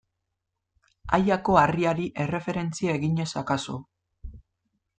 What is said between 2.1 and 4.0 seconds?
erreferentzia eginez akaso.